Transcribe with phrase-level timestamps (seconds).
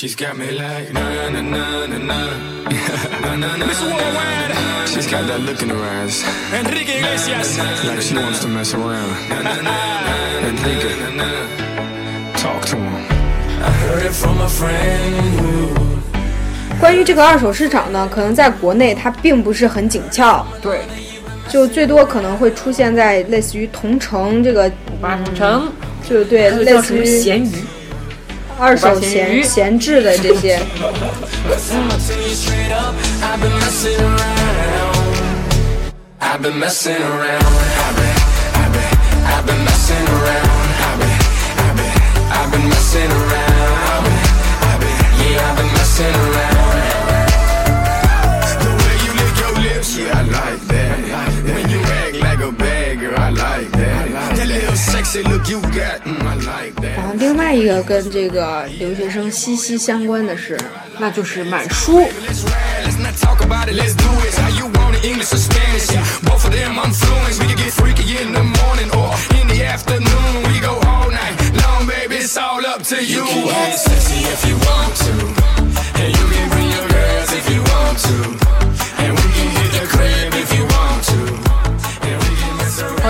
[0.00, 2.20] She's got me like na na na na na.
[3.20, 3.66] na na na.
[3.66, 7.58] Miss Worldwide, She's got that look in her eyes, Enrique Iglesias.
[7.84, 9.12] like she wants to mess around.
[10.40, 10.88] Enrique,
[12.32, 13.04] talk to him.
[13.60, 15.76] I heard it from a friend.
[16.80, 20.80] 关于这个二手市场呢，可能在国内它并不是很紧俏，对，
[21.50, 25.70] 就最多可能会出现在类似于同城这个，八同城，
[26.08, 27.50] 就对，类似于咸鱼，
[28.60, 30.60] 二手闲闲置的这些。
[57.04, 60.56] 后另外一个跟这个留学生息息相关的是，
[61.00, 62.08] 那就是买书。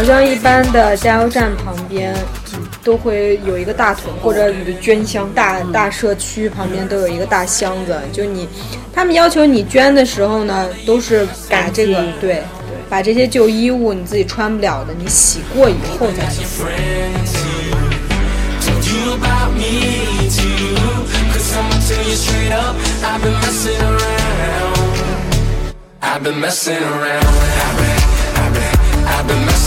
[0.00, 2.16] 好像一般的加油站旁边
[2.82, 8.00] 都会有一个大桶，或者你的捐箱大大社区旁边都有一个大箱子。
[8.10, 8.48] 就你，
[8.94, 12.42] 他们要求你捐的时候呢，都是把这个对，
[12.88, 16.46] 把这些旧衣物你自己穿不了的，你洗过以后再去。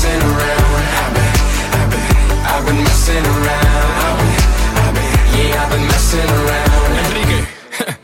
[0.03, 0.83] Messing around.
[0.99, 1.33] I've been,
[1.79, 3.67] I've been, I've been messing around.
[4.03, 4.35] I've been,
[4.75, 6.91] I've been, yeah, I've been messing around.
[7.05, 7.47] Enrique,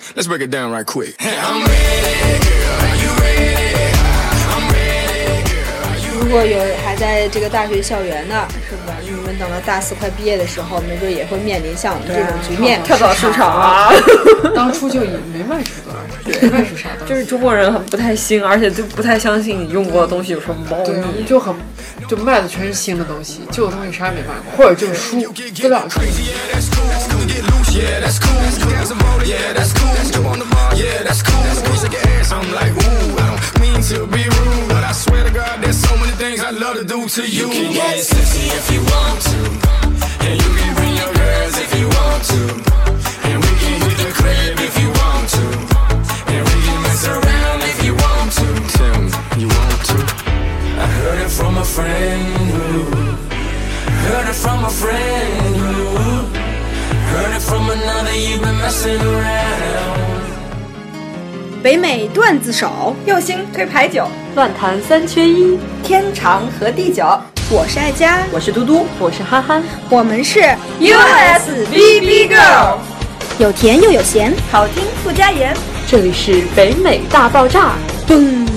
[0.16, 1.16] let's break it down right quick.
[1.20, 3.69] I'm ready, girl, are you ready?
[6.30, 8.94] 如果有还在这个大学校园的，是吧？
[9.02, 12.80] 你们等到大四快毕业的时候，没准也会面临像我们这种局面。
[12.84, 13.92] 跳蚤市场啊，
[14.54, 17.12] 当初就也没卖出多少，没卖出啥东西。
[17.12, 21.24] 就是中国人很不太信，而且就不太相信你用过的东西有什么猫对，腻。
[21.26, 21.56] 就很
[22.08, 26.00] 就卖的全是新的东西，旧的东西啥也没卖过，或者就是书，资料书。
[35.00, 37.48] Swear to God, there's so many things I love to do to you.
[37.48, 39.40] You can get sexy if you want to,
[40.28, 42.42] and you can bring your girls if you want to,
[43.30, 45.46] and we can hit the crib if you want to,
[46.34, 48.48] and we can mess around if you want to.
[48.78, 49.12] Tell me
[49.42, 50.00] you want to.
[50.84, 53.20] I heard it from a friend who.
[54.10, 56.00] Heard it from a friend who
[57.12, 60.09] Heard it from another, you've been messing around
[61.62, 67.06] 北美段子手，右星推牌九，乱弹三缺一，天长和地久。
[67.52, 69.62] 我是爱佳，我是嘟嘟，我是憨憨。
[69.90, 70.40] 我们是
[70.80, 72.78] USBB Girl，
[73.40, 75.54] 有甜又有咸，好听不加盐。
[75.86, 77.74] 这里是北美大爆炸。
[78.08, 78.48] 嘣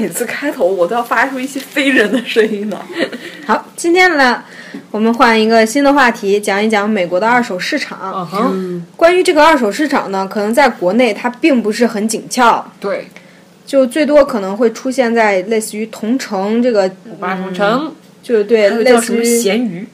[0.00, 2.78] 每次开头我都要发出一些非人的声音呢？
[3.46, 4.42] 好，今天呢，
[4.90, 8.28] 我们换一个新的话题，讲一讲美国的二手市场。
[8.32, 13.08] 嗯，关于这个二手市场呢，可能在国内它并不是很紧俏，对，
[13.66, 17.92] 就最多可能会出现在类似于同城这个，八同城，
[18.22, 19.88] 就对，还有叫什么类似于咸鱼？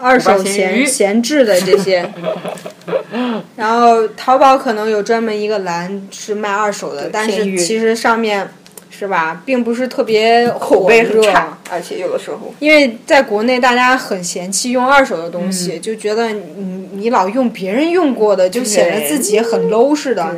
[0.00, 2.10] 二手闲闲置的这些。
[3.54, 8.48] 然后淘宝可能有专门一个栏是卖二手的，但是其实上面
[9.02, 20.34] 是吧，并不是特别 口碑很火热差，而且有的时候因为在国内，大家很嫌弃用二手的东西，嗯就觉得你你老用别人用过的，就显得自己很 low 似的。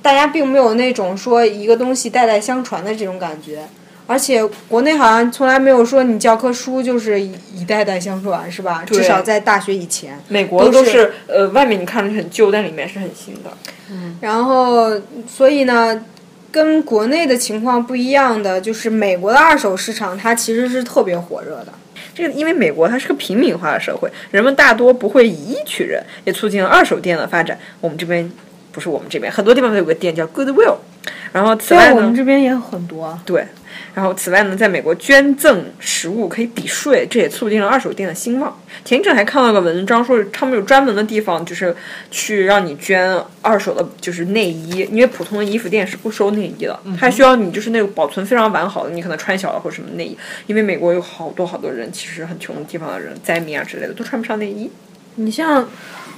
[0.00, 3.64] 大家并没有那种说一个东西代代相传的这种感觉。
[4.06, 8.84] 而且国内好像从来没有说你教科书就是一一代代相传，是吧？
[8.84, 10.18] 至少在大学以前。
[10.28, 13.50] 美国都是都是呃，外面你看着很旧，但里面是很新的。
[13.92, 14.90] 嗯然后，
[15.28, 16.04] 所以呢，
[16.50, 21.72] 跟国内的情况不一样的，就是美国的二手市场它其实是特别火热的。
[22.12, 27.58] 这个因为美国它是个平民化的社会，人们大多不会以一取人，也促进了二手店的发展。
[27.80, 28.30] 我们这边
[28.72, 30.76] 不是我们这边，很多地方都有个店叫 Goodwill。
[31.32, 33.18] 然后此外呢，我们这边也很多。
[33.24, 33.46] 对，
[33.94, 38.60] 然后此外呢，在美国捐赠食物可以抵税，这也促进了二手店的兴旺。
[38.84, 41.74] 前一阵还看到个文章说，他们有专门的地方，就是
[42.10, 54.70] 去让你捐二手的，就是内衣，因为普通的衣服店是不收内衣的，它需要你就是那个保存非常完好的，你可能穿小了或者什么内衣，因为美国有好多好多人，其实很穷的地方的人，灾民啊之类的都穿不上内衣。
[55.16, 55.68] 你像，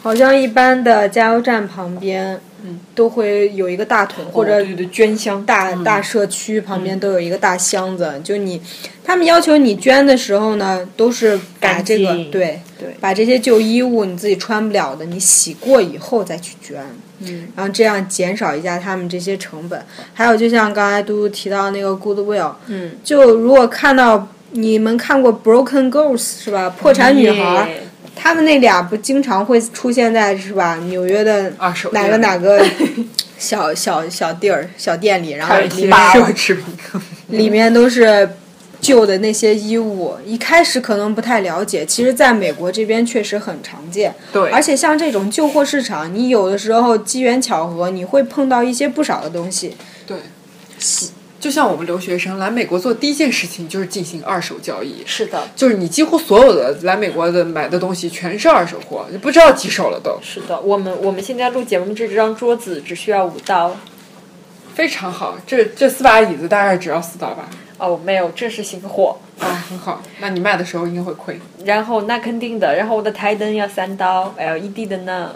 [0.02, 8.20] 好像一般的加油站旁边，嗯，都会有一个大桶，或者捐箱大大社区旁边都有一个大箱子。
[8.22, 8.60] 就你，
[9.04, 16.80] 他们要求你捐的时候呢，都是把这个对对把这些旧衣物你自己穿不了的，你洗过以后再去捐。
[17.20, 19.84] 嗯，然后这样减少一下他们这些成本。
[20.14, 26.70] 还有，就像刚才嘟嘟提到那个 Goodwill，嗯，就如果看到你们看过 Broken Girls 是吧？
[26.70, 27.68] 破产女孩。
[27.68, 27.82] 耶
[28.14, 30.76] 他们那俩不经常会出现在是吧？
[30.86, 31.52] 纽约的
[31.92, 32.64] 哪个哪个
[33.38, 35.98] 小小小地儿、小店里，然后里面
[37.28, 38.28] 里面都是
[38.80, 40.14] 旧的那些衣物。
[40.24, 44.14] 一开始可能不太了解，其实在美国这边确实很常见。
[44.32, 49.76] 对而且像这种旧货市场，你有的时候机缘巧合，你会碰到一些不少的东西。
[50.06, 50.16] 对，
[51.42, 60.60] 就像我们留学生来美国做第一件事情就是进行二手交易，是的，就是你几乎所有的来美国的买的东西全是二手货，你不知道几手了都，是的。
[60.60, 63.74] 我们我们现在录节目这张桌子只需要五刀。
[64.72, 65.36] 非常好。
[65.44, 67.50] 这这四把椅子大概只要四刀吧？
[67.76, 69.18] 哦，没有，这是新货。
[69.40, 70.00] 啊，很好。
[70.20, 71.40] 那你卖的时候应该会亏。
[71.64, 75.32] 然后那肯定的，然后我的台灯要三刀，LED 的呢，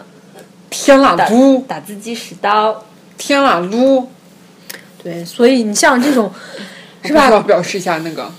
[0.69, 2.85] 天啦打噜，打字机十刀。
[3.17, 4.05] 天啦噜，
[5.07, 6.29] 对，所以你像这种，
[7.05, 7.29] 是吧？
[7.41, 8.29] 表示一下那个，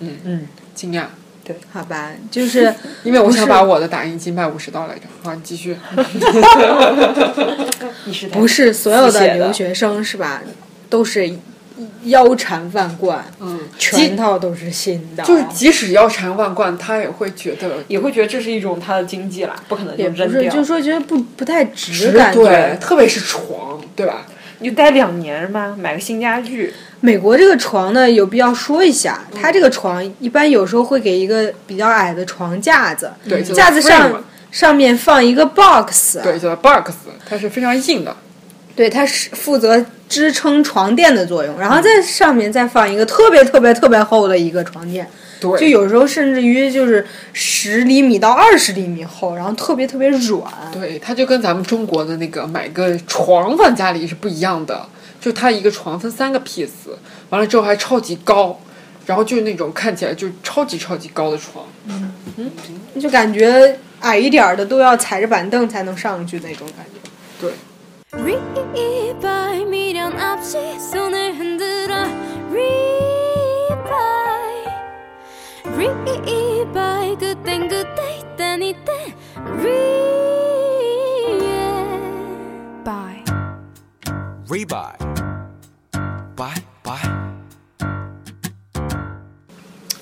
[0.00, 1.04] 嗯嗯，惊讶，
[1.44, 2.74] 对好吧，就是
[3.04, 5.02] 因为我想把我的打印机卖五十刀来着。
[5.22, 5.76] 好，你继续。
[8.32, 10.42] 不是所有的的留学生是吧？
[10.90, 11.32] 都是
[12.04, 20.52] 腰缠万贯，嗯，全套都是新的，就是即使腰缠万贯，他也会觉得也会觉得这是一种他的经济啦，不可能就也不是，扔掉。
[20.52, 24.26] 就是说觉得不不太值，值感觉对，特别是床，对吧？
[24.58, 25.76] 你就待两年吗？
[25.78, 36.92] 买个新家具，美国这个床呢，有必要说一下，它这个床一般有时候会给一个比较矮的床架子，对，架子上上面放一个 box，对，叫做 box，
[37.28, 38.16] 它是非常硬的。
[38.76, 45.08] 对，它是负责支撑床垫的作用，然后在上面再放一个特别特别特别厚的一个床垫，
[45.40, 50.42] 对，就有时候甚至于就是十厘米到二十厘米厚，然后特别特别软。
[50.72, 54.88] 对，它就跟咱们中国的那个买个床放家里是不一样的，
[55.20, 56.68] 就它一个床分三个 piece，
[57.30, 58.60] 完了之后还超级高，
[59.06, 61.64] 然后就是那种看起来就超级超级高的床。
[61.86, 62.12] 嗯
[62.98, 67.00] 就感觉矮一点儿的都要踩着板凳才能上去那种感觉。
[67.40, 67.52] 对，
[75.76, 79.14] Re-bye, good thing, good day, day, day.
[79.60, 79.74] Re-bye.
[84.48, 84.96] Re-bye.
[86.36, 87.08] Bye, bye.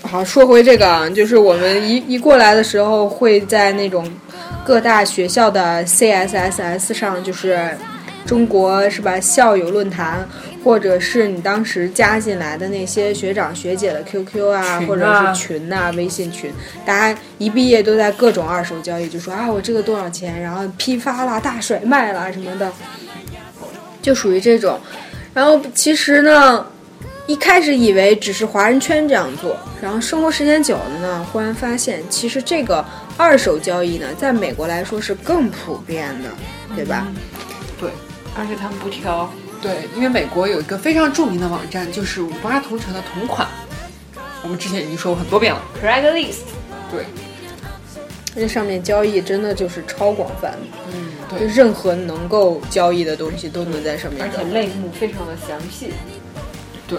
[0.03, 4.07] 好，说回这个啊，就是我们一一过来的时候，会在那种
[4.65, 7.77] 各大学校的 CSSS 上，就是
[8.27, 10.29] 中国是吧校友论坛，
[10.65, 16.53] 或者是你当时加进来的那些学长学姐的 QQ 啊，啊或者是群呐、微信群，
[16.87, 22.73] 大家一毕业都在各种二手交易，就说啊我这个多少钱，然后批发啦、大甩卖啦什么的，
[24.01, 24.79] 就属于这种。
[25.35, 26.67] 然后其实呢，
[27.27, 32.85] 一开始以为只是华人圈这样做，然后生活时间久了呢，忽然发现其实这个
[33.17, 36.29] 二手交易呢，在美国来说是更普遍的，
[36.77, 37.07] 对吧？
[37.81, 37.91] 对
[38.37, 39.29] 而且他们不挑。
[39.63, 43.47] 对，因为美国有一个非常著名的网站，就是五八同城的同款，
[44.43, 45.63] 我们之前已经说过很多遍了。
[45.81, 46.41] Craigslist
[46.91, 47.07] 对，
[48.35, 50.59] 那上面交易真的就是超广泛，
[50.93, 54.43] 嗯，就对，任何能够交易的东西都能在上面而且。
[54.53, 55.93] 类目非常的详细。
[56.89, 56.99] 对，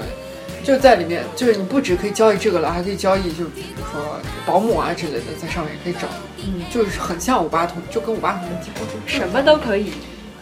[0.63, 6.07] 就在里面，就是你不只可以交易这个了，还可以交易，就比如说保姆啊之类的，在上面也可以找。
[6.45, 9.91] 嗯，就是很像五八同，就跟五八同城几乎是什么都可以。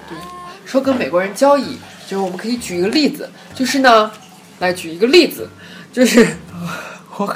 [0.08, 0.18] 对
[0.66, 1.78] 说跟美国人交易，
[2.12, 4.12] 就是我们可以举一个例子，就是呢，
[4.60, 5.50] 来举一个例子，
[5.94, 6.28] 就是
[7.16, 7.34] 我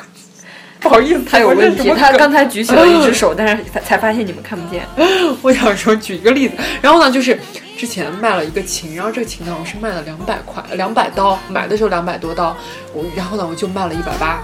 [0.82, 4.86] 不好意思，他有问题，他刚才举起了一只手，但是才才发现你们看不见。
[5.41, 7.39] 我想说举一个例子，然后呢，就是
[7.77, 12.53] 之前卖了一个琴，然后这个琴呢，我是卖了两百块，两百刀，买的时候两百多刀，
[12.94, 14.44] 我然后呢，我就卖了一百八，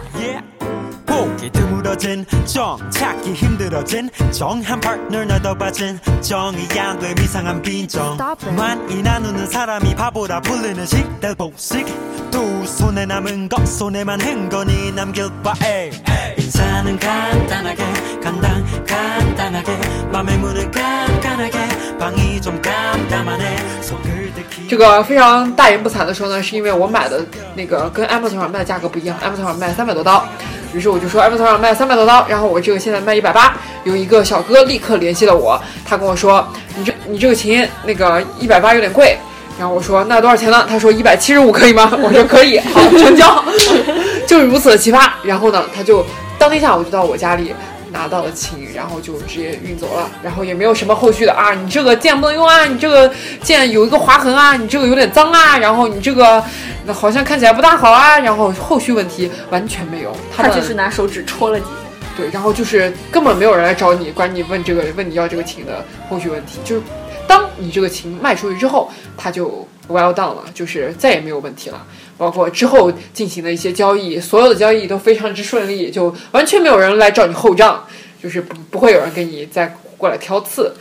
[1.10, 8.54] 보기 드물어진 정 찾기 힘들어진 정한 파트너 나도 빠진 정이 양도의 이상한 빈정 Stop it.
[8.56, 11.86] 많이 나누는 사람이 바보라 불리는 식대 복식
[12.30, 15.90] 두 손에 남은 것 손에만 흥건히 남길 바에
[16.36, 17.84] 인사는 간단하게
[18.22, 19.76] 간단 간단하게
[20.12, 27.24] 맘의 문을 깐깐하게 방이 좀 깜깜하네 속을 들키 这个非常大言不惭的说呢，是因为我买的
[27.54, 30.26] 那个跟 Amazon 上卖的价格不一样，Amazon 上卖三百多刀，
[30.73, 36.47] 于是我就说 Amazon 上卖三百多刀，然后我这个现在卖一百八，有一个小哥立刻联系了我，他跟我说
[36.77, 39.17] 你这你这个琴那个一百八有点贵。
[39.59, 40.65] 然后我说那多少钱呢？
[40.67, 41.91] 他说一百七十五可以吗？
[42.01, 43.43] 我说可以，好成交，
[44.25, 45.07] 就是如此的奇葩。
[45.23, 46.03] 然后呢，他就
[46.39, 47.53] 当天下午就到我家里
[47.91, 53.11] 拿到了琴，然后就直接运走了，然后也没有什么后续的啊，你这个键不能用啊，你这个
[53.43, 56.43] 键有一个划痕啊，你这个有点脏啊，然后你这个
[56.85, 61.71] 那好像看起来不大好啊，然后后续问题完全没有，他们他就是拿手指戳了几下。
[62.17, 66.81] 对，然后就是根本没有人来找你，管你问这个问你要这个琴的后续问题，就是
[67.25, 71.81] 当你这个琴卖出去之后，它就 well done 了，就是再也没有问题了。
[72.21, 77.83] 包括之后进行的一些交易，所有的交易都非常之顺利，就完全没有人来找你后账，
[78.21, 80.71] 就是不不会有人给你再过来挑刺。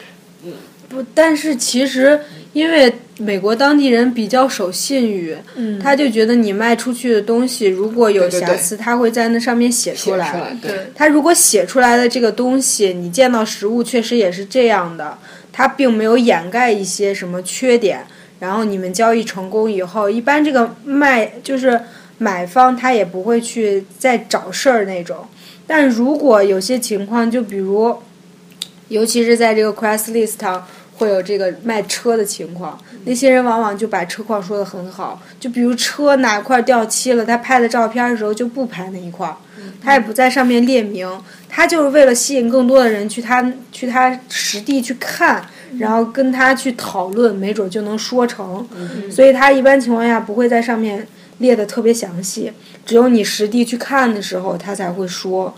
[0.44, 0.52] 嗯
[0.90, 2.20] 不，但是其实
[2.52, 10.30] 因为美国当地人比较守信誉，嗯他就觉得你卖出去的东西如果有对对对瑕疵，他会在那上面写写出来。
[10.30, 15.16] 出来，对，他如果写出来的这个东西，你见到实物确实也是这样的，
[15.50, 18.04] 他并没有掩盖一些什么缺点。
[18.40, 21.80] 然后你们交易成功以后，一般这个卖就是
[22.18, 25.28] 买方他也不会去再找事儿那种。
[25.66, 27.96] 但如果有些情况，就比如，
[28.88, 30.66] 尤其是在这个 Craigslist 上
[30.96, 39.36] 会有这个卖车的情况，那些人往往就把车况说的很好，就比如车哪块掉漆了，他拍的照片的时候就不拍那一块儿，
[39.80, 41.08] 他也不在上面列明，
[41.48, 45.46] 他就是为了吸引更多的人去他去他实地去看，
[45.78, 48.66] 然后跟他去讨论，没准就能说成，
[49.10, 51.06] 所以他一般情况下不会在上面
[51.38, 52.52] 列的特别详细，
[52.84, 55.54] 只有你实地去看的时候，他才会说，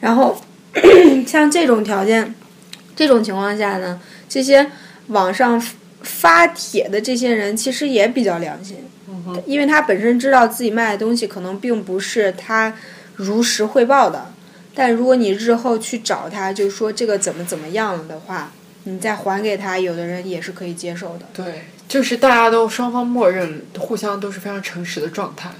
[0.00, 0.40] 然后
[1.26, 2.34] 像这种条件。
[2.96, 4.72] 这种情况下呢，这些
[5.06, 5.64] 网上
[6.02, 8.78] 发帖的这些人其实也比较良心，
[9.46, 12.74] 因为他本身知道自己卖的东西可能并不是他
[13.14, 14.32] 如实汇报的，
[14.74, 18.50] 但如果你日后去找他，就说这个怎么怎么样了的话，
[18.88, 21.26] 你再还给他，有的人也是可以接受的。
[21.34, 25.50] 对，就是大家都双方默认，互相都是非常诚实的状态。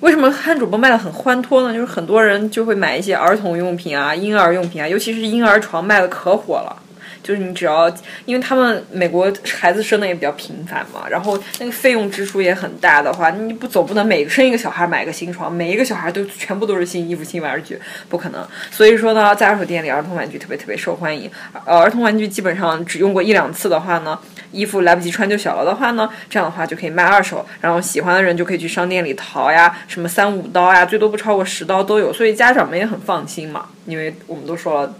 [0.00, 1.74] 为什么汉主播卖的很欢脱呢？
[1.74, 6.82] 就是很多人就会买一些儿童用品啊、婴儿用品啊，尤其是婴儿床卖的可火了。
[7.22, 7.88] 就是你只要，
[8.24, 18.46] 因为他们美国孩子生的也比较频繁嘛，然后那个费用支出也很大的话，你不总不能每生一个小孩买个新床，每一个小孩都全部都是新衣服、新玩具，不可能。
[18.70, 21.30] 所以说呢，在二手店里，儿童玩具特别特别受欢迎。
[21.64, 24.18] 呃，儿童玩具基本上只用过一两次的话呢，
[24.52, 34.94] 衣服来不及穿就小了的话呢，这样的话就可以卖二手，然后喜欢的人就可以去商店里淘呀，什么三五刀呀，最多不超过十刀都有，所以家长们也很放心嘛，因为我们都说了。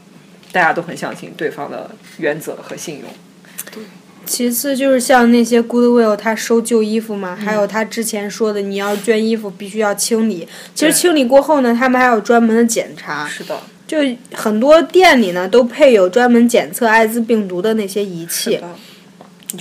[0.53, 3.09] 大家都很相信对方的原则和信用。
[4.25, 10.47] 其次就是像那些 Goodwill，他收旧衣服嘛，还有他之前说的，你要捐衣服必须要清理。
[10.75, 13.27] 其实清理过后呢，他们还有专门的检查。
[13.27, 13.99] 是的，就
[14.35, 18.61] 很多店里呢都配有专门检测艾滋病毒的那些仪器。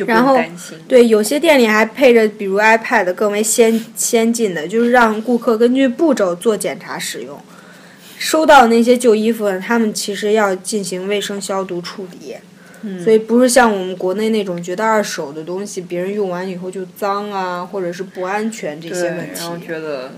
[0.05, 0.37] 然后。
[0.85, 7.39] 对，有些店里还配着比如 iPad 更为先先进的，就是让顾客根据步骤做检查使用。
[8.17, 12.35] 收到的那些旧衣服，他们其实要进行卫生消毒处理。
[12.83, 19.39] 嗯所以不是像我们国内那种觉得二手的东西别人用完以后就脏啊，或者是不安全这，些问题。
[19.39, 20.13] 然后觉得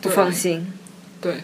[0.00, 0.72] 不放心。
[1.20, 1.36] 对，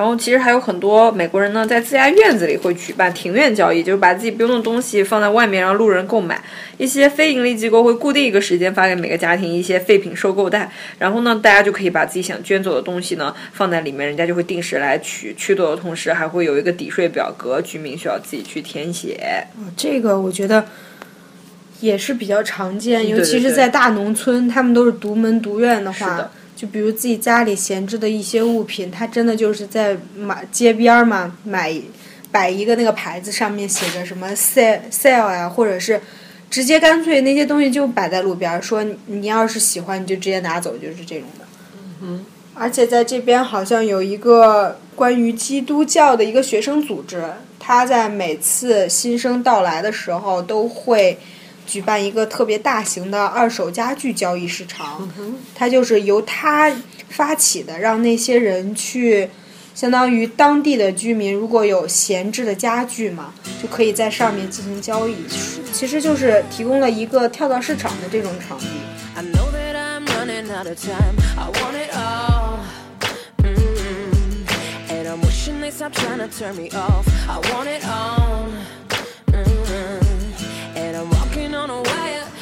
[0.00, 6.42] 然后其实还有很多美国人呢，在自家院子里会举办庭院交易，就是把自己不用的东西放在外面，让路人购买。
[6.78, 15.34] 一些非盈利机构会固定一个时间发给每个家庭一些废品收购袋，然后呢，大家就可以把自己想捐走的东西呢放在里面，人家就会定时来取。
[15.36, 19.46] 取走的同时，还会有一个抵税表格，居民需要自己去填写。
[19.76, 20.64] 这个我觉得
[21.80, 26.30] 也是比较常见，尤其是在大农村，他们都是独门独院的话，是的
[26.60, 31.74] 就比如自己家里闲置的一些物品，他真的就是在马街边儿嘛买
[32.30, 36.00] 摆一个那个牌子，上面写着什么 sale sale 呀、或者是。
[36.50, 41.44] 直接干脆那些东西就摆在路边儿，说你你要是喜欢你就直接拿走，就是这种的。
[42.02, 47.22] 嗯，而且在这边好像有一个关于基督教的一个学生组织，
[47.60, 51.16] 他在每次新生到来的时候都会
[51.70, 55.08] 举办一个特别大型的二手家具交易市场，
[55.54, 56.68] 它就是由他
[57.08, 59.30] 发起的，让那些人去，
[59.72, 65.14] 相当于当地的居民如果有闲置的家具嘛，就可以在上面进行交易，
[65.72, 68.66] 其实就是提供了一个跳蚤市场的这种场地。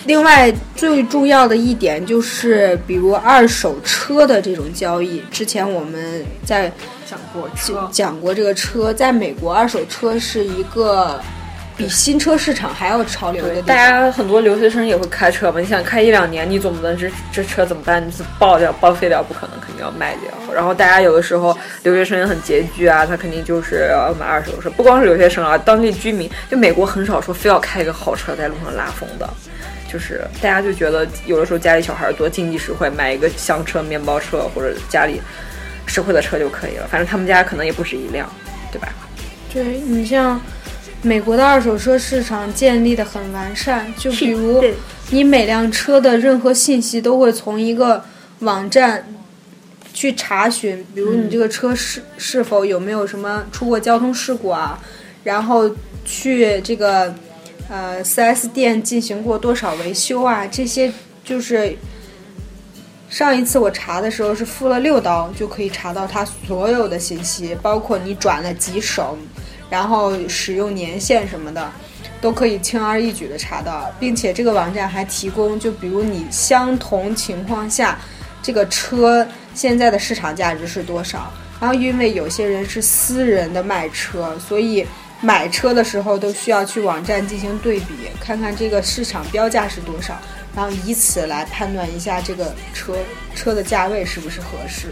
[0.08, 5.22] 另外最重要的一点就是，比如二手车的这种交易。
[5.30, 6.72] 之前我们在
[7.04, 11.20] 讲过车，讲过这个车，在美国二手车是一个
[11.76, 13.60] 比新车市场还要潮流的。
[13.60, 18.02] 大家很多留学生也会开车嘛，你想开一两年，你总不能这这车怎么办？
[18.04, 20.54] 你是爆掉、报废掉，不可能，肯定要卖掉。
[20.54, 24.70] 然后大家有的时候留学生也很拮据啊，他肯定就是要买二手车。
[24.70, 29.28] 不光是留学生啊，当地居民，就美国很少说非要开一个好车在路上拉风的。
[29.90, 35.20] 就是大家就觉得有的时候家里小孩多，经济实惠，买一个香车、面包车或者家里
[35.86, 36.86] 实惠的车就可以了。
[36.90, 38.30] 反正他们家可能也不止一辆，
[38.70, 38.88] 对吧？
[39.52, 40.38] 对你像
[41.00, 44.62] 美国的二手车市场建立的很完善，就比如
[45.10, 48.04] 你每辆车的任何信息都会从一个
[48.40, 49.06] 网站
[49.94, 54.78] 去查询，比如你这个车是是否有没有什么出过交通事故啊，
[55.24, 55.70] 然后
[56.04, 57.14] 去这个
[57.68, 60.92] 呃 4S 店进行过多少维修啊，这些
[61.24, 61.76] 就是。
[63.10, 69.16] 上一次我查的时候是付了六刀就可以查到它所有的信息，包括你转了几省，
[69.70, 71.72] 然后使用年限什么的，
[72.20, 77.98] 都可以轻而易举的查到，并且这个网站还提供，就比如你相同情况下，
[78.42, 81.32] 这个车现在的市场价值是多少。
[81.58, 84.86] 然后因为有些人是私人的卖车，所以
[85.20, 90.16] 买车的时候都需要去网站进行对比，看看这个市场标价是多少，
[90.54, 92.96] 然后以此来判断一下这个车
[93.34, 94.88] 车的价位是不是合适。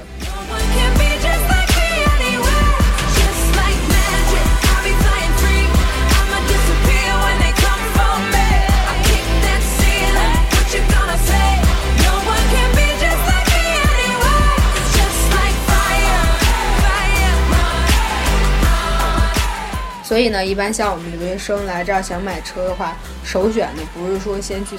[20.06, 24.76] 所以呢，一般像我们留学生来这儿想买车的话，首选的不是说先去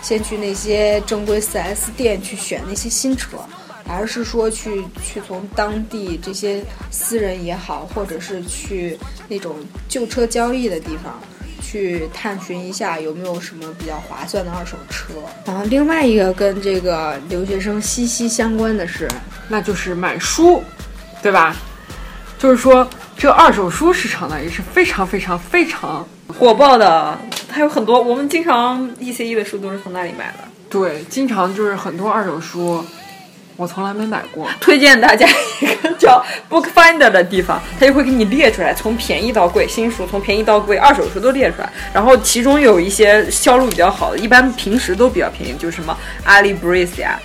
[0.00, 3.38] 先去那些正规 4S 店去选那些新车，
[3.88, 8.96] 而是说去去从当地这些私人也好，或者是去
[9.26, 9.56] 那种
[9.88, 11.18] 旧车交易的地方。
[11.64, 15.14] 去探寻一下有没有什么比较划算的二手车。
[15.46, 19.08] 然后另外一个跟这个留学生息息相关的是，
[19.48, 20.62] 那就是买书，
[21.22, 21.56] 对吧？
[22.38, 22.86] 就是说，
[23.22, 27.16] 这个二手书市场呢也是非常非常非常火爆的，
[27.48, 30.38] 还有很多我们经常 ECE 的书都是从那里买的。
[30.68, 32.84] 对，经常就是很多二手书，
[33.56, 34.48] 我从来没买过。
[34.60, 35.26] 推荐大家
[35.60, 41.72] 一个叫 Book Finder 的地方，它就会给你列出来，从便宜到贵，新书从便宜到贵，二手书都列出来。
[41.92, 47.20] 然后其中有一些销路比较好的，一般平时都比较便宜，就是什么 AliBreeze 呀、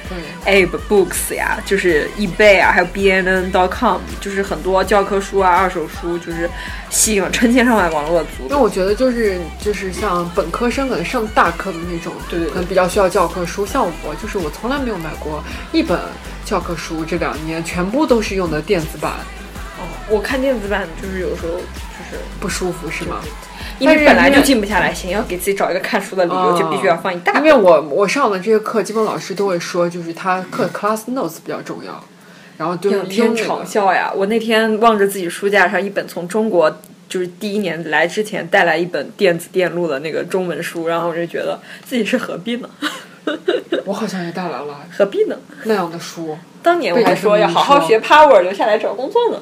[0.45, 6.49] Abe Books 呀，就是 eBay 啊，还有 BNN.com，就是很多教科书啊、二手书，就是
[6.89, 13.65] 吸引了成千上万网络族因为我觉得就是就是像本科生可能上大课的那种，对对对可能比较需要教科书。
[13.65, 15.99] 像我就是我从来没有买过一本
[16.47, 19.11] 教科书，这两年全部都是用的电子版，
[19.77, 21.59] 哦我看电子版就是有时候就
[22.09, 23.19] 是不舒服是吗？
[23.79, 27.43] 因为本来就静不下来，想要给自己找一个看书的理由，就必须要放一大本。
[27.43, 32.01] 因为我我上的这些课，基本老师都会说，就是他课 class notes 比较重要，
[32.57, 34.09] 然后就天听那个长啸呀！
[34.15, 36.79] 我那天望着自己书架上一本从中国
[37.09, 42.69] 就是第一年来之前带来一本电子电路的那个中文书，然后我就觉得自己是何必呢？
[43.85, 45.35] 我好像也带来了何必呢？
[45.63, 49.41] 那样的书，当年我还说要好好学 Power，留下来找工作呢。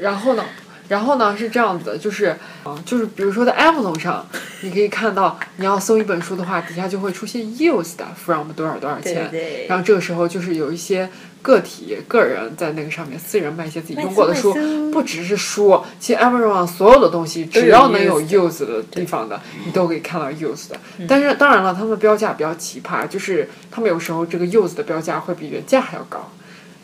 [0.00, 0.44] 然后呢，
[0.90, 4.26] 然后呢是这样子的，就是嗯，就是比如说在 Amazon 上，
[4.62, 9.66] 你可以看到你要搜一本书的话，底下就会出现 used from 多少多少钱，对对。
[9.68, 11.08] 然后这个时候就是有一些
[11.42, 14.52] 个体个人在那个上面私人卖一些自己用过的书，
[14.90, 20.76] 不只是书，其实 Amazon 上所有的东西，只要能有 used 的地方的，你都可以看到 used 的。
[21.06, 26.28] 但是当然了，他们的标价比较奇葩，就是他们有时候这个 used 的标价会比原价还要高。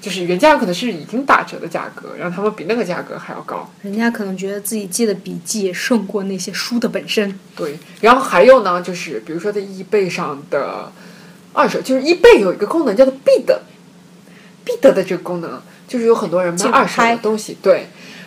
[0.00, 3.68] 就是原价可能是已经打折的价格，然后他们比那个价格还要高。
[3.82, 7.38] 人家可能觉得自己记的笔记胜过那些书的本身。
[7.56, 10.92] 对，然后还有呢，就是比如说在 eBay 上的
[11.52, 17.86] 二手，就是 eBay 有一个功能叫做 bid，bid 的这个功能，就是有很多人卖二手的东西，对，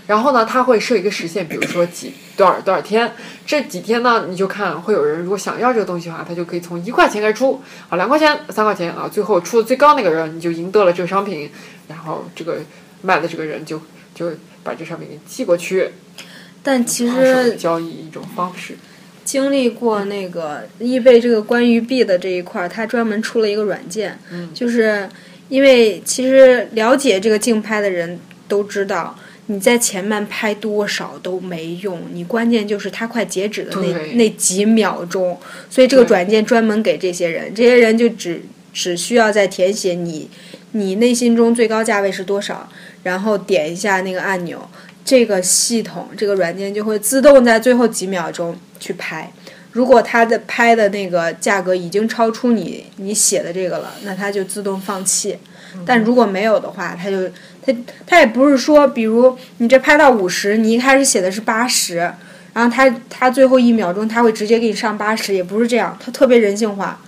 [0.10, 3.14] 然后呢，它会设一个时限，比如说几 多少多少天，
[3.46, 11.52] 这几天呢，你就看会有人如果想要这个东西的话，他就可以从一块钱开始出，啊，两块钱、三块钱啊，最后出的最高那个人你就赢得了这个商品，
[11.88, 12.58] 然后这个
[13.04, 13.80] 卖的这个人就
[14.16, 14.32] 就
[14.64, 15.92] 把这商品给寄过去，
[16.64, 18.78] 但其实交易一种方式。
[19.24, 25.08] 经历过那个易贝这个关于币的这一块儿，它专门出了一个软件，嗯就是
[25.50, 29.16] 因为其实了解这个竞拍的人都知道。
[29.52, 35.40] 你在前面拍多少都没用，你关键就是它快截止的那那几秒钟，
[35.72, 40.30] 所以这个软件专门给这些人，这些人就只只需要在填写你
[40.74, 42.70] 你内心中最高价位是多少，
[43.02, 44.70] 然后点一下那个按钮，
[45.04, 49.32] 这个系统这个软件就会自动在最后几秒钟去拍。
[49.72, 55.38] 如果它的拍的那个价格已经超出你你写的这个了，那它就自动放弃。
[55.86, 57.30] 但如果没有的话，它就
[57.74, 61.98] 它它也不是说，比如你这拍到五十，你一开始写的是八十，
[62.54, 67.00] 然后它它最后一秒钟它会直接给你上八十，也不是这样，它特别人性化。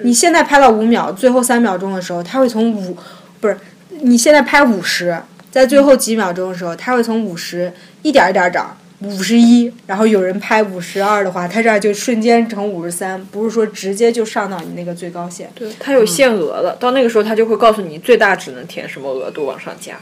[0.00, 2.96] 你现在拍到五秒，最后三秒钟的时候，它会从五
[3.40, 3.56] 不是
[4.00, 5.18] 你现在拍五十，
[5.50, 8.76] 在最后几秒钟的时候，它会从五十一点儿一点儿涨。
[9.00, 15.50] 五十一，然后有人拍五十二的话，它这儿就瞬间成五十三，不是说直接就上到你那个最高线。
[15.54, 19.98] 对，它有限额的，到那个时候它就会告诉你最大只能填什么额度往上加。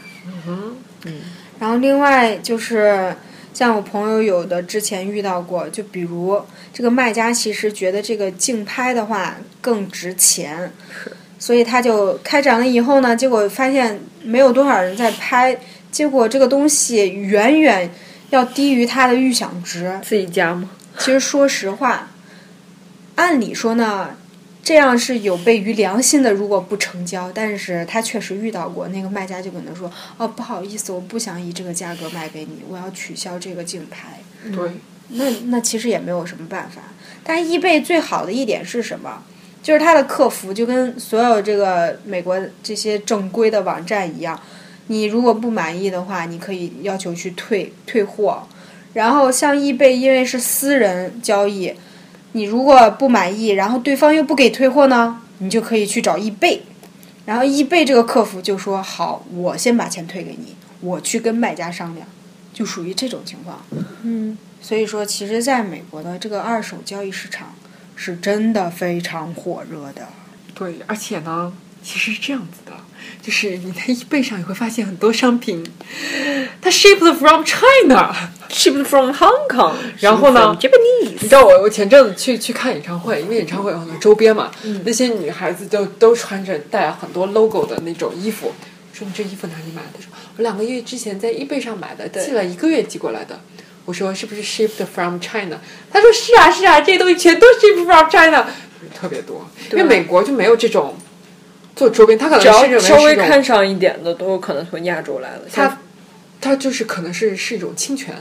[0.47, 0.77] 嗯
[1.07, 1.13] 嗯
[1.59, 3.15] 然后另外就是
[3.53, 6.41] 像我朋友有的之前遇到过，就比如
[6.73, 10.73] 这个卖家其实觉得这个竞拍的话更值钱，
[11.39, 15.57] 所以他就开展了以后呢，结果发现没有多少人在拍，
[15.91, 17.91] 结果这个东西远远
[18.31, 20.01] 要低于他的预想值。
[20.03, 20.71] 自己加吗？
[20.99, 22.11] 其实说实话，
[23.17, 24.11] 按理说呢，
[24.63, 27.31] 这样是有悖于良心的，如果不成交。
[27.33, 34.21] 但是他确实遇到过，那个卖家就跟他说：“哦，不好意思，我不想以这个价格卖给你，我要取消这个竞拍。
[34.51, 34.71] 对，
[35.09, 36.83] 那那其实也没有什么办法。
[37.23, 39.23] 但易贝最好的一点是什么？
[39.63, 44.39] 就是它的客服就跟所有这个美国这些正规的网站一样，
[44.89, 48.47] 你如果不满意的话，你可以要求去退退货。
[48.93, 51.75] 然后像易贝，因为是私人交易，
[52.33, 56.63] 你如果不满意，然后对方又不给退货呢，你就可以去找易贝。
[57.27, 62.07] 然后易贝这个客服就说：“好，我先把钱退给你，我去跟卖家商量。”
[62.53, 63.65] 就属于这种情况。
[64.03, 67.53] 嗯，所以说，其实在美国的这个二手交易市场
[67.97, 70.07] 是真的非常火热的。
[70.55, 71.53] 对，而且呢，
[71.85, 72.73] 其实是这样子的，
[73.21, 75.63] 就是你在 eBay 上也会发现很多商品，
[76.63, 78.15] 它 shipped from China。
[78.55, 84.49] shipped from Hong Kong，然后呢 Japanese，你知道我我前阵子去去看演唱会，因为演唱会有很多周边嘛，
[84.85, 88.53] 那些女孩子就都穿着带很多 logo 的那种衣服。
[88.93, 90.01] 说你这衣服哪里买的？
[90.01, 93.41] 说我两个月之前在 eBay 上买的，寄了一个月寄过来的。
[93.87, 95.59] 我说是不是 shipped from China？
[95.91, 98.47] 他说是啊是啊，这些东西全都 shipped from China，
[98.95, 99.51] 特别多。
[99.73, 100.97] 因为美国就没有这种
[101.77, 105.49] 做周边，他可能只要是稍微看上一点的，都有可能从亚洲来的。
[105.49, 105.79] 像它
[106.41, 108.15] 它就是可能是是一种侵权，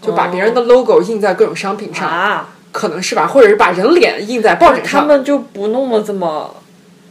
[0.00, 5.00] 就把别人的 logo 印在各种商品上，啊，可能是吧，或者是把人脸印在报纸上。
[5.00, 6.54] 他们就不弄得这么，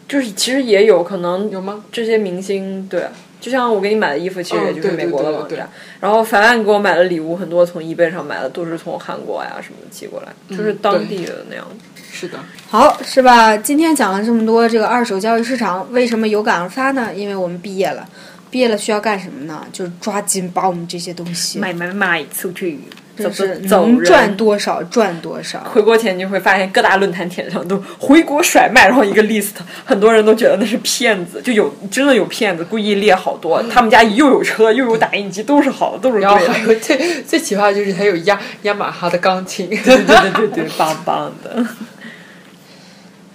[0.07, 1.83] 就是其实也有可能有吗？
[1.91, 3.05] 这些明星对，
[3.39, 5.63] 就像我给你买的衣服，其实嗯也就是美国的对对。
[5.99, 11.75] 然后凡凡给我买的礼物，很多从 eBay 上买的，都是从韩国呀什么寄过来，就是当地的那样的。
[12.11, 12.37] 是的，
[12.69, 13.55] 好，是吧？
[13.57, 17.09] 今天讲了这么多这个二手交易市场，为什么有感而发呢？
[17.15, 18.07] 因为我们毕业了，
[18.49, 19.65] 毕业了需要干什么呢？
[19.71, 22.79] 就是抓紧把我们这些东西，卖卖卖出去，
[23.17, 25.59] 走就是能赚多少赚多少。
[25.73, 29.53] 回国前你就会发现各大论坛帖上都回国甩卖，然后一个 list，
[29.85, 36.53] 很多人都觉得那是骗子，就有真的有骗子故意列好多，他们家又有车又有打印机，都是好的，都是然后对的。
[36.53, 41.65] 还有最最奇葩的就是还有雅雅马哈的钢琴，对对对对对，棒棒的。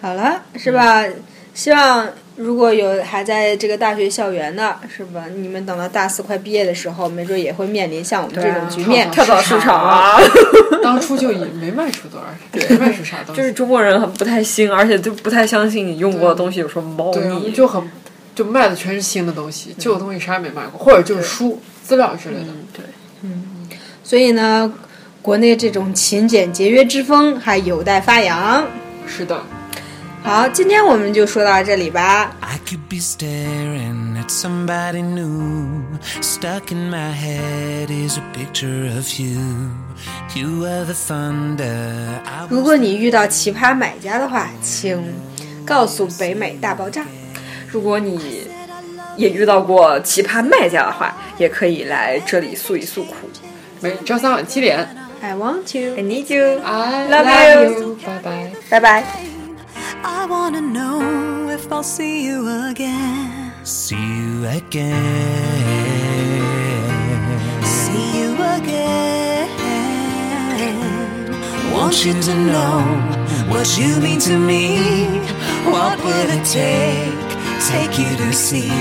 [0.01, 1.05] 好了，是吧？
[1.55, 2.07] 希望
[2.37, 5.25] 如果有还在这个大学校园的，是吧？
[5.35, 9.11] 你们等到大四快毕业的时候，没准也会面临像我们这种局面。
[9.11, 10.19] 跳跳蚤市场啊，
[10.83, 17.53] 当初就也没卖出多少，没卖出啥东西，就是中国人很不太信，而且就不太相信你用过的东西有什么猫腻们。
[17.55, 17.83] 就很
[18.35, 22.53] 就卖的全是新的东西，旧的东西啥也没卖过，或者就是书、资料之类的。
[22.75, 22.85] 对，
[23.23, 23.67] 嗯
[24.05, 24.71] 所以呢，
[25.23, 28.63] 国内这种勤俭节约之风还有待发扬。
[29.07, 29.43] 是的，
[30.27, 32.35] 好，今天我们就说到这里吧。
[32.41, 35.85] I could be staring at somebody new.
[36.21, 39.39] Stuck in my head is a picture of you.
[40.35, 42.19] You were the thunder.
[42.25, 45.01] I 如果你遇到奇葩买家的话，请
[45.65, 47.05] 告诉北美大爆炸。
[47.69, 48.49] 如果你
[49.17, 53.15] 也遇到过奇葩卖家的话，也可以来这里诉一诉苦。
[53.81, 54.85] 每周三晚七点
[55.23, 55.95] I want you。
[55.97, 58.51] I need you，，I Love love you you，拜拜。
[58.69, 59.26] 拜拜。
[60.27, 63.53] I wanna know if I'll see you again.
[63.63, 64.91] See you again.
[67.63, 69.49] See you again.
[71.73, 72.83] Want you to know
[73.53, 74.81] what you mean to me.
[75.65, 77.29] What will it take?
[77.71, 78.73] Take you to see.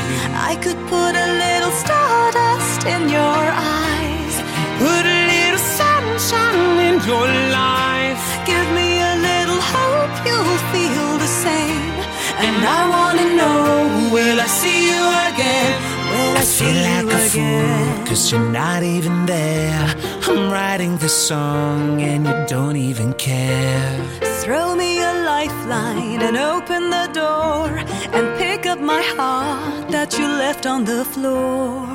[0.49, 3.43] I could put a little stardust in your
[3.77, 4.35] eyes.
[4.79, 7.94] Put a little sunshine in your life.
[12.67, 15.73] I wanna know, will I see you again?
[16.11, 17.97] Will I, I see feel you like a again?
[17.97, 19.87] fool, cause you're not even there.
[20.27, 23.97] I'm writing this song and you don't even care.
[24.43, 27.67] Throw me a lifeline and open the door
[28.15, 31.87] and pick up my heart that you left on the floor.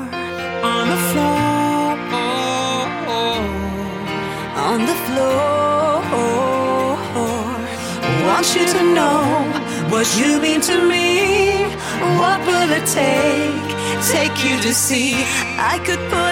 [0.73, 1.99] On the floor.
[4.69, 5.71] On the floor.
[8.31, 11.65] Want you to know what you mean to me.
[12.21, 13.69] What will it take?
[14.15, 15.15] Take you to see.
[15.59, 16.30] I could put